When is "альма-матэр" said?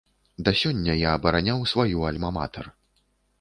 2.13-2.73